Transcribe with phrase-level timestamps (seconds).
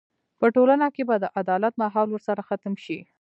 [0.39, 2.97] په ټولنه کې به د عدالت ماحول ورسره ختم شي.